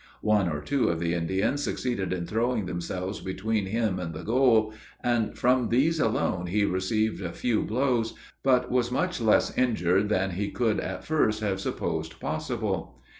One 0.23 0.49
or 0.49 0.61
two 0.61 0.89
of 0.89 0.99
the 0.99 1.13
Indians 1.13 1.63
succeeded 1.63 2.11
in 2.11 2.25
throwing 2.25 2.65
themselves 2.65 3.21
between 3.21 3.67
him 3.67 3.99
and 3.99 4.15
the 4.15 4.23
goal, 4.23 4.73
and 5.03 5.37
from 5.37 5.69
these 5.69 5.99
alone 5.99 6.47
he 6.47 6.65
received 6.65 7.21
a 7.21 7.31
few 7.31 7.61
blows, 7.61 8.15
but 8.41 8.71
was 8.71 8.91
much 8.91 9.21
less 9.21 9.55
injured 9.55 10.09
than 10.09 10.31
he 10.31 10.49
could 10.49 10.79
at 10.79 11.05
first 11.05 11.41
have 11.41 11.61
supposed 11.61 12.19
possible. 12.19 12.99